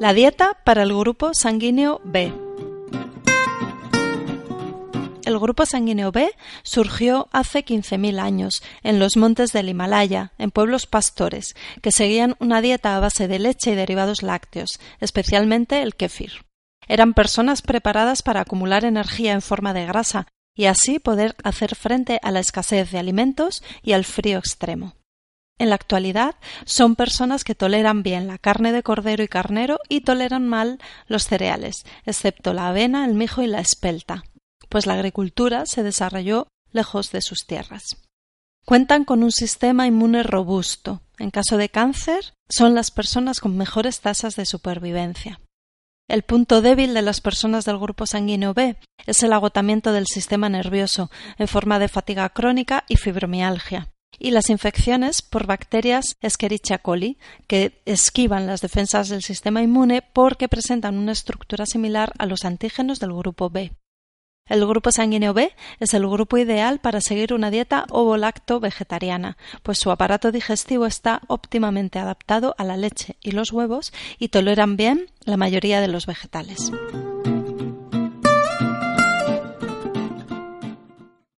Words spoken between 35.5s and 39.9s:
se desarrolló lejos de sus tierras. Cuentan con un sistema